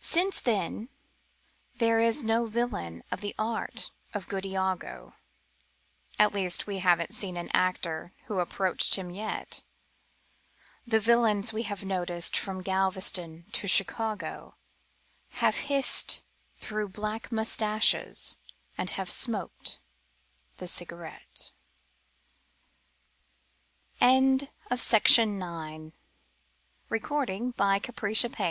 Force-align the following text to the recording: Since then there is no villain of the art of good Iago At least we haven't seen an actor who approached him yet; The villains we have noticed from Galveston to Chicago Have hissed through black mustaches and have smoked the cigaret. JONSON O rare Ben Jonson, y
Since 0.00 0.40
then 0.40 0.88
there 1.76 2.00
is 2.00 2.24
no 2.24 2.46
villain 2.46 3.02
of 3.12 3.20
the 3.20 3.34
art 3.38 3.90
of 4.14 4.26
good 4.26 4.46
Iago 4.46 5.12
At 6.18 6.32
least 6.32 6.66
we 6.66 6.78
haven't 6.78 7.12
seen 7.12 7.36
an 7.36 7.50
actor 7.52 8.14
who 8.28 8.38
approached 8.40 8.94
him 8.94 9.10
yet; 9.10 9.62
The 10.86 11.00
villains 11.00 11.52
we 11.52 11.64
have 11.64 11.84
noticed 11.84 12.34
from 12.34 12.62
Galveston 12.62 13.44
to 13.52 13.68
Chicago 13.68 14.54
Have 15.44 15.56
hissed 15.68 16.22
through 16.60 16.88
black 16.88 17.30
mustaches 17.30 18.38
and 18.78 18.88
have 18.92 19.10
smoked 19.10 19.80
the 20.56 20.66
cigaret. 20.66 21.52
JONSON 24.00 24.48
O 24.70 24.76
rare 24.76 25.90
Ben 26.88 27.00
Jonson, 27.02 28.34
y 28.38 28.46